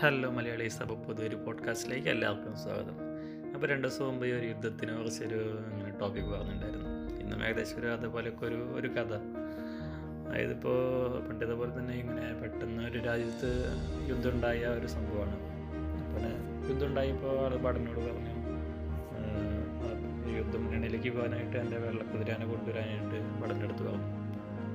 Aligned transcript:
Hello 0.00 0.30
Malayali 0.30 0.68
സഭ 0.68 0.92
പുതിയൊരു 0.92 1.36
പോഡ്കാസ്റ്റിലേക്ക് 1.36 2.08
എല്ലാവർക്കും 2.08 2.56
സ്വാഗതം. 2.56 2.96
അപ്പോൾ 3.54 3.66
രണ്ട് 3.66 3.88
ദിവസം 3.88 4.04
മുമ്പ് 4.04 4.26
ഒരു 4.26 4.46
യുദ്ധത്തിനെ 4.46 4.96
കുറിച്ചൊരു 4.96 5.38
ഇങ്ങനെ 5.72 5.98
ടോപ്പിക് 6.00 6.24
പറഞ്ഞിട്ടുണ്ടായിരുന്നു. 6.24 6.90
ഇന്നും 7.20 7.46
ഏകദേശം 7.46 7.78
ഒരു 7.78 7.86
അതുപോലെയൊക്കെ 7.86 8.46
ഒരു 8.46 8.54
ഒരു 8.54 8.88
കഥ. 8.88 9.12
അതായത് 10.26 10.50
ഇപ്പോൾ 10.50 10.76
പണ്ടതുപോലെ 11.28 11.78
തന്നെ 11.78 11.94
ഇങ്ങനെ 11.94 12.42
പെട്ടെന്ന് 12.42 12.82
ഒരു 12.82 12.98
രാജ്യത്ത് 12.98 13.50
യുദ്ധം 14.08 14.30
ഉണ്ടായ 14.30 14.66
ഒരു 14.66 14.86
സംഭവമാണ്. 14.86 15.36
പിന്നെ 16.10 16.32
യുദ്ധം 16.70 16.86
ഉണ്ടായപ്പോൾ 16.86 17.44
ആൾ 17.44 17.56
ഭടനോട് 17.56 18.00
പറഞ്ഞു 18.00 18.34
"ആഹ്, 19.16 20.30
ഈ 20.30 20.36
യുദ്ധം 20.36 20.64
മുന്നണിയിലേക്ക് 20.64 21.16
പോകാനായിട്ട് 21.16 21.56
എന്റെ 21.56 21.78
വെള്ളക്കുതിരാനെ 21.78 22.46
കൊണ്ടുവരാനായിട്ട് 22.46 23.42
പടന്റെ 23.42 23.64
അടുത്ത് 23.64 23.82
പറഞ്ഞു. 23.82 24.10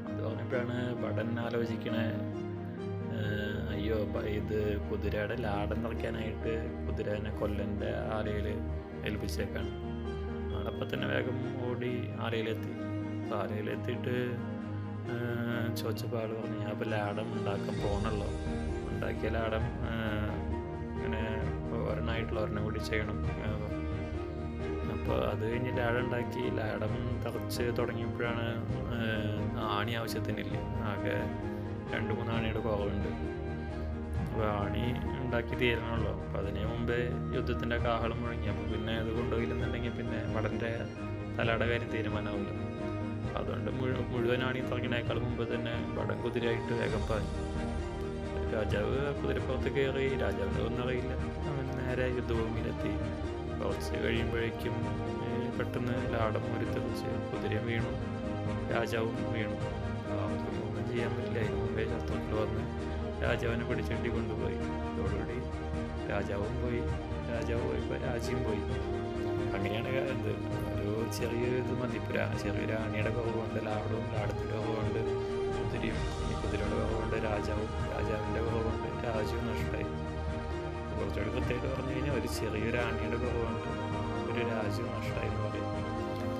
അത് 0.08 0.24
പറഞ്ഞപ്പോഴാണ് 0.24 1.04
പടൻ 1.04 1.40
ആലോചിക്കണേ 1.40 2.06
അയ്യോ 3.76 3.98
ഇത് 4.40 4.60
കുതിരയുടെ 4.90 5.36
ലാടം 5.46 5.80
നിറയ്ക്കാനായിട്ട് 5.84 6.54
കുതിരേനെ 6.86 7.32
കൊല്ലന്റെ 7.42 7.92
ആലയിൽ 8.18 8.48
ഏൽപ്പിച്ചേക്കാണ്. 9.10 9.72
ആളപ്പം 10.58 10.88
തന്നെ 10.94 11.08
വേഗം 11.14 11.38
ഓടി 11.68 11.92
ആലയിലെത്തി. 12.26 12.72
അപ്പോൾ 13.22 13.36
ആലയിലെത്തിയിട്ട് 13.42 14.16
ചോദിച്ചപ്പോൾ 15.80 16.18
ആൾ 16.22 16.32
പറഞ്ഞു 16.40 16.58
ഞാൻ 16.64 16.70
അപ്പോൾ 16.74 16.88
ലാടം 16.94 17.28
ഉണ്ടാക്കാൻ 17.38 17.76
പോകണല്ലോ 17.84 18.28
ഉണ്ടാക്കിയ 18.92 19.30
ലാടം 19.38 19.64
അങ്ങനെ 20.94 21.22
ഒരെണ്ണമായിട്ടുള്ള 21.78 22.40
ഒരെണ്ണം 22.44 22.64
കൂടി 22.68 22.80
ചെയ്യണം. 22.90 23.18
അപ്പോൾ 24.96 25.18
അത് 25.32 25.44
കഴിഞ്ഞ് 25.50 25.72
ലാടം 25.80 26.02
ഉണ്ടാക്കി. 26.06 26.44
ലാടം 26.60 26.94
തറച്ച് 27.24 27.64
തുടങ്ങിയപ്പോഴാണ് 27.80 28.46
ആണി 29.78 29.94
ആവശ്യത്തിനില്ല. 30.00 30.58
ആകെ 30.92 31.16
രണ്ട് 31.94 32.12
മൂന്ന് 32.18 32.32
ആണിയുടെ 32.36 32.62
കുറവുണ്ട് 32.68 33.10
ആണി 34.40 34.84
ഉണ്ടാക്കി 35.24 35.56
തീരണമല്ലോ 35.56 36.12
അപ്പോൾ 36.12 36.40
അതിന് 36.40 36.66
മുമ്പേ 36.66 37.00
യുദ്ധത്തിന്റെ 37.36 37.78
കാഹളം 37.78 38.22
മുഴങ്ങി. 38.22 38.48
അപ്പോൾ 38.48 38.72
പിന്നെ 38.72 38.94
അത് 38.94 39.12
കൊണ്ടുപോയില്ലെന്നുണ്ടെങ്കിൽ 39.16 39.92
പിന്നെ 39.92 40.20
വടന്റെ 40.36 40.72
തലയുടെ 41.40 41.68
കാര്യം 41.70 41.90
തീരുമാനമാവില്ല. 41.90 42.52
അതുകൊണ്ട് 43.38 43.72
മുഴു 43.72 43.92
മുഴുവൻ 43.92 44.44
ആണി 44.44 44.60
തുടങ്ങിയതിനേക്കാൾ 44.60 45.20
മുമ്പ് 45.20 45.56
തന്നെ 45.56 45.74
വടം 45.98 46.22
കുതിരയായിട്ട് 46.22 46.74
വേഗം 46.74 47.02
പാഞ്ഞു. 47.08 47.34
രാജാവ് 48.54 49.22
കുതിരപ്പുറത്ത് 49.22 49.70
കയറി. 49.76 50.18
രാജാവിന്റെ 50.18 50.64
ഒന്നും 50.64 50.84
അറിയില്ല. 50.86 51.14
അവൻ 51.52 51.66
നേരെ 51.80 52.08
യുദ്ധഭൂമിയിലെത്തി. 52.16 52.94
കുറച്ച് 53.64 54.04
കഴിയുമ്പോഴേക്കും 54.04 54.76
പെട്ടെന്ന് 55.60 56.14
ലാടം 56.14 56.44
ഒരു 56.58 56.66
തെറിച്ച് 56.66 57.10
കുതിരയും 57.32 57.66
വീണു. 57.68 57.92
രാജാവും 58.74 59.34
വീണു. 59.34 59.58
ഒന്നും 60.66 60.90
ചെയ്യാൻ 60.92 61.12
പറ്റില്ല 61.16 61.40
അതിന് 61.40 61.56
മുമ്പേ 61.62 61.84
ശത്രുക്കൾ 61.86 62.36
വന്ന് 62.42 62.64
രാജാവിനെ 63.24 63.66
പിടിച്ചെട്ടി 63.66 64.10
കൊണ്ടുപോയി. 64.10 64.56
അതോടുകൂടി 64.56 65.40
രാജാവും 66.12 66.62
പോയി. 66.62 66.80
രാജാവ് 67.34 67.62
പോയപ്പോൾ 67.62 67.98
രാജ്യം 67.98 68.44
പോയി. 68.44 68.60
അങ്ങനെയാണ് 69.58 69.88
എന്ത് 69.88 70.30
ഒരു 70.76 71.12
ചെറിയൊരു 71.12 71.56
ഇത് 71.56 71.82
മതി. 71.82 71.98
ഇപ്പോൾ 71.98 72.14
രാ- 72.14 72.38
ചെറിയൊരു 72.38 72.74
ആണിയുടെ 72.74 73.10
കുറവുണ്ട് 73.10 73.66
ലാവടവും 73.66 74.06
ലാടത്തിന്റെ 74.14 74.58
കുറവുണ്ട് 74.58 75.00
കുതിരയും 75.58 75.96
കുതിരയുടെ 76.44 76.76
കുറവുണ്ട് 76.76 77.16
രാജാവും 77.16 77.68
രാജാവിന്റെ 77.94 78.42
കുറവുണ്ട് 78.42 79.08
രാജ്യവും 79.08 79.48
നഷ്ടമായി. 79.48 80.12
കുറച്ചുകൂടി 80.98 81.40
പ്രത്യേകത 81.40 81.76
പറഞ്ഞു 81.76 81.94
കഴിഞ്ഞാൽ 81.94 82.20
ഒരു 82.20 82.28
ചെറിയൊരു 82.28 82.78
ആണിയുടെ 82.78 83.18
കുറവുണ്ട് 83.18 83.82
ഒരു 84.34 84.40
രാജ്യവും 84.40 84.90
നഷ്ടമായി 84.90 85.28
എന്ന് 85.28 85.50
പറയും. 85.50 85.66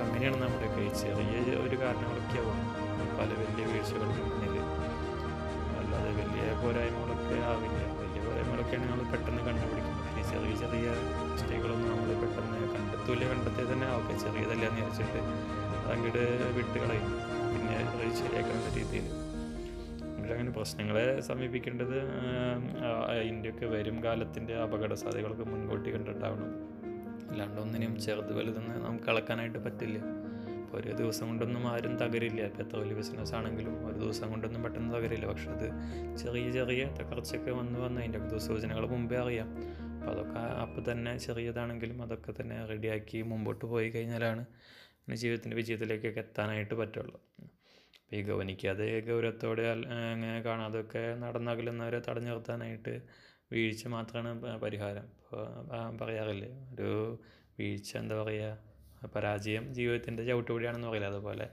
അങ്ങനെയാണ് 0.02 0.42
നമ്മുടെയൊക്കെ 0.42 0.98
ചെറിയ 0.98 1.54
ഒരു 1.56 1.76
കാരണങ്ങളൊക്കെ 1.82 2.40
ആവും 2.42 2.60
പല 3.18 3.28
വലിയ 3.28 3.66
വീഴ്ചകൾക്ക് 3.66 4.22
മുന്നിൽ 4.22 4.81
അല്ലാതെ 6.02 6.14
വലിയ 6.20 6.44
പോരായ്മകളൊക്കെ 6.62 7.36
ആവില്ല. 7.50 7.80
വലിയ 8.00 8.20
പോരായ്മകളൊക്കെയാണ് 8.26 8.86
നമ്മൾ 8.92 9.06
പെട്ടെന്ന് 9.12 9.42
കണ്ടുപിടിക്കും 9.48 9.88
ഈ 10.12 10.24
ചെറിയ 10.30 10.54
ചെറിയ 10.62 10.86
മിസ്റ്റേക്കുകളൊന്നും 11.32 11.90
നമ്മൾ 11.92 12.10
പെട്ടെന്ന് 12.24 12.60
കണ്ടെത്തൂല 12.74 13.24
കണ്ടെത്തി 13.32 13.64
തന്നെ 13.72 13.88
ഓക്കെ 13.98 14.14
ചെറിയതല്ല 14.24 14.64
എന്ന് 14.70 14.82
വിചാരിച്ചിട്ട് 14.82 15.20
അതങ്ങോട്ട് 15.84 16.24
വിട്ട് 16.58 16.78
കളയും 16.84 17.08
പിന്നെ 17.52 17.76
അത് 17.82 18.16
ശരിയാക്കുന്ന 18.22 18.72
രീതിയിൽ. 18.78 19.06
അങ്ങനെ 20.34 20.52
പ്രശ്നങ്ങളെ 20.58 21.06
സമീപിക്കേണ്ടത് 21.30 21.98
അതിന്റെയൊക്കെ 23.12 23.66
വരും 23.74 23.98
കാലത്തിന്റെ 24.06 24.54
അപകട 24.66 24.94
സാധ്യതകളൊക്കെ 25.02 25.46
മുൻകൂട്ടി 25.52 25.90
കണ്ടിട്ടാവണം 25.96 26.52
അല്ലാണ്ട് 27.32 27.60
ഒന്നിനും 27.64 27.94
ചെറുത് 28.06 28.34
വലുതെന്ന് 28.40 28.76
നമുക്ക് 28.86 29.10
അളക്കാനായിട്ട് 29.14 29.60
പറ്റില്ല. 29.66 29.98
ഇപ്പോൾ 30.72 30.82
ഒരു 30.82 30.92
ദിവസം 30.96 31.28
കൊണ്ടൊന്നും 31.28 31.68
ആരും 31.68 31.98
തകരില്ല. 31.98 32.42
ഇപ്പോൾ 32.42 32.64
എത്ര 32.64 32.78
വലിയ 32.80 32.96
ബിസിനസ് 32.96 33.34
ആണെങ്കിലും 33.36 33.74
ഒരു 33.88 33.98
ദിവസം 34.00 34.30
കൊണ്ടൊന്നും 34.30 34.64
പെട്ടെന്ന് 34.64 34.96
തകരില്ല. 34.96 35.26
പക്ഷെ 35.28 35.50
അത് 35.52 35.66
ചെറിയ 36.18 36.52
ചെറിയ 36.52 36.84
തകർച്ചയൊക്കെ 37.00 37.52
വന്ന് 37.52 37.80
വന്ന് 37.80 38.02
അതിന്റെ 38.02 38.38
സൂചനകൾ 38.38 38.86
മുമ്പേ 38.88 39.18
അറിയാം. 39.18 39.50
അപ്പോൾ 39.50 40.12
അതൊക്കെ 40.12 40.40
അപ്പോൾ 40.40 40.92
തന്നെ 40.92 41.18
ചെറിയതാണെങ്കിലും 41.18 42.02
അതൊക്കെ 42.02 42.34
തന്നെ 42.40 42.66
റെഡിയാക്കി 42.66 43.22
മുമ്പോട്ട് 43.22 43.66
പോയി 43.66 43.90
കഴിഞ്ഞാലാണ് 43.90 44.46
ജീവിതത്തിന്റെ 45.14 45.58
വിജയത്തിലേക്കൊക്കെ 45.58 46.20
എത്താനായിട്ട് 46.20 46.74
പറ്റുള്ളൂ. 46.74 47.20
അപ്പോൾ 47.44 48.16
ഈ 48.16 48.22
ഗവനിക്കാതെ 48.22 49.00
ഗൗരവത്തോടെ 49.12 49.68
അങ്ങനെ 50.14 50.42
കാണാതൊക്കെ 50.42 51.04
നടന്നകലുന്നവരെ 51.16 52.02
തടഞ്ഞു 52.10 52.30
നിർത്താനായിട്ട് 52.30 53.02
വീഴ്ച 53.52 53.88
മാത്രമാണ് 53.88 54.60
പരിഹാരം. 54.62 55.08
പറയാറില്ലേ? 56.02 56.52
ഒരു 56.74 57.20
വീഴ്ച 57.60 57.98
എന്താ 57.98 58.24
പറയുക 58.24 58.71
പരാജയം 59.16 59.64
ജീവിതത്തിന്റെ 59.78 60.24
ചവിട്ടുപടിയാണെന്ന് 60.30 60.90
പറയില്ല. 60.90 61.10
അതുപോലെ 61.14 61.46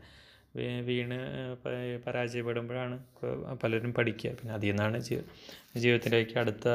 വീണ് 0.89 1.19
പരാജയപ്പെടുമ്പോഴാണ് 2.07 2.97
പലരും 3.63 3.93
പഠിക്കുക. 3.99 4.31
പിന്നെ 4.39 4.53
അതിൽ 4.59 4.71
നിന്നാണ് 4.71 4.99
ജീവിതത്തിലേക്ക് 5.83 6.37
അടുത്ത 6.43 6.69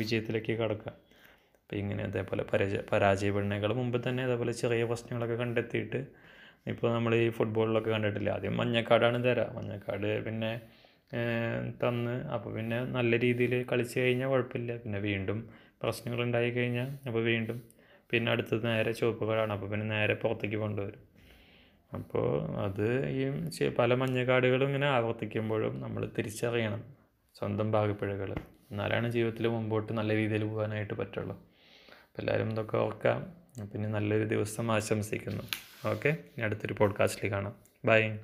വിജയത്തിലേക്ക് 0.00 0.54
കടക്കുക. 0.62 0.92
അപ്പോൾ 1.60 1.76
ഇങ്ങനെ 1.82 2.02
അതേപോലെ 2.08 2.42
പരാജയ 2.52 2.80
പരാജയപ്പെടുന്നതിനേക്കാൾ 2.92 3.72
മുമ്പ് 3.80 3.98
തന്നെ 4.06 4.22
അതേപോലെ 4.28 4.52
ചെറിയ 4.62 4.84
പ്രശ്നങ്ങളൊക്കെ 4.90 5.36
കണ്ടെത്തിയിട്ട് 5.42 6.00
ഇപ്പോൾ 6.72 6.88
നമ്മൾ 6.96 7.12
ഈ 7.22 7.24
ഫുട്ബോളിലൊക്കെ 7.38 7.90
കണ്ടിട്ടില്ല? 7.94 8.30
ആദ്യം 8.36 8.54
മഞ്ഞക്കാടാണ് 8.60 9.18
തരാം. 9.26 9.50
മഞ്ഞക്കാട് 9.58 10.08
പിന്നെ 10.26 10.52
തന്ന്. 11.82 12.14
അപ്പോൾ 12.34 12.50
പിന്നെ 12.56 12.78
നല്ല 12.96 13.12
രീതിയിൽ 13.24 13.54
കളിച്ച് 13.70 13.96
കഴിഞ്ഞാൽ 14.00 14.28
കുഴപ്പമില്ല. 14.32 14.72
പിന്നെ 14.84 14.98
വീണ്ടും 15.08 15.40
പ്രശ്നങ്ങൾ 15.82 16.20
ഉണ്ടായി 16.26 16.50
കഴിഞ്ഞാൽ 16.50 16.88
അപ്പോൾ 17.08 17.22
വീണ്ടും 17.30 17.58
പിന്നെ 18.10 18.32
അടുത്തത് 18.32 18.66
നേരെ 18.66 18.92
ചുവപ്പ് 18.92 19.24
കാടാണ് 19.24 19.52
അപ്പോൾ 19.52 19.68
പിന്നെ 19.70 19.86
നേരെ 19.86 20.14
പുറത്തേക്ക് 20.14 20.56
കൊണ്ടുവരും. 20.56 21.14
അപ്പോൾ 21.94 22.56
അത് 22.56 23.08
ഈ 23.08 23.68
പല 23.68 23.94
മഞ്ഞക്കാടുകളും 23.94 24.66
ഇങ്ങനെ 24.66 24.86
ആവർത്തിക്കുമ്പോഴും 24.86 25.80
നമ്മൾ 25.80 26.10
തിരിച്ചറിയണം 26.18 26.82
സ്വന്തം 27.38 27.70
ഭാഗപ്പിഴകൾ 27.70 28.34
എന്നാലാണ് 28.70 29.08
ജീവിതത്തിൽ 29.10 29.48
മുമ്പോട്ട് 29.48 29.92
നല്ല 29.92 30.16
രീതിയിൽ 30.16 30.44
പോകാനായിട്ട് 30.44 30.94
പറ്റുള്ളൂ. 30.94 31.36
അപ്പോൾ 31.36 32.22
എല്ലാവരും 32.22 32.50
ഇതൊക്കെ 32.50 32.76
ഓർക്കാം. 32.76 33.20
പിന്നെ 33.64 33.88
നല്ലൊരു 33.88 34.24
ദിവസം 34.24 34.72
ആശംസിക്കുന്നു. 34.72 35.42
ഓക്കെ? 35.88 36.16
അടുത്തൊരു 36.42 36.74
പോഡ്കാസ്റ്റിൽ 36.74 37.30
കാണാം. 37.30 37.54
ബൈ. 37.84 38.16